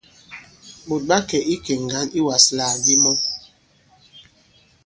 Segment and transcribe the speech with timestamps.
[0.87, 3.11] Ɓòt ɓa kɛ̀ ikè ŋgǎn iwàslàgàdi mɔ.